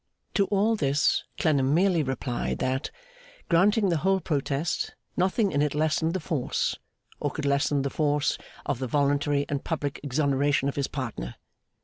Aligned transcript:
To 0.33 0.47
all 0.47 0.75
this 0.75 1.25
Clennam 1.37 1.75
merely 1.75 2.01
replied 2.01 2.57
that, 2.57 2.89
granting 3.49 3.89
the 3.89 3.97
whole 3.97 4.19
protest, 4.19 4.95
nothing 5.15 5.51
in 5.51 5.61
it 5.61 5.75
lessened 5.75 6.15
the 6.15 6.19
force, 6.19 6.75
or 7.19 7.29
could 7.29 7.45
lessen 7.45 7.83
the 7.83 7.91
force, 7.91 8.39
of 8.65 8.79
the 8.79 8.87
voluntary 8.87 9.45
and 9.47 9.63
public 9.63 9.99
exoneration 10.01 10.67
of 10.67 10.75
his 10.75 10.87
partner. 10.87 11.35